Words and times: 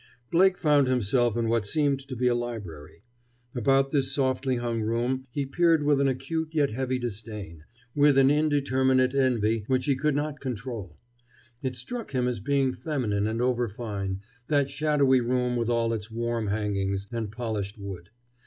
Blake 0.31 0.57
found 0.57 0.87
himself 0.87 1.37
in 1.37 1.47
what 1.47 1.63
seemed 1.63 1.99
to 2.07 2.15
be 2.15 2.25
a 2.25 2.33
library. 2.33 3.03
About 3.53 3.91
this 3.91 4.11
softly 4.11 4.55
hung 4.55 4.81
room 4.81 5.27
he 5.29 5.45
peered 5.45 5.83
with 5.83 6.01
an 6.01 6.07
acute 6.07 6.49
yet 6.53 6.71
heavy 6.71 6.97
disdain, 6.97 7.65
with 7.93 8.17
an 8.17 8.31
indeterminate 8.31 9.13
envy 9.13 9.63
which 9.67 9.85
he 9.85 9.95
could 9.95 10.15
not 10.15 10.39
control. 10.39 10.97
It 11.61 11.75
struck 11.75 12.13
him 12.13 12.27
as 12.27 12.39
being 12.39 12.73
feminine 12.73 13.27
and 13.27 13.43
over 13.43 13.69
fine, 13.69 14.21
that 14.47 14.71
shadowy 14.71 15.21
room 15.21 15.55
with 15.55 15.69
all 15.69 15.93
its 15.93 16.09
warm 16.09 16.47
hangings 16.47 17.05
and 17.11 17.31
polished 17.31 17.77
wood. 17.77 18.09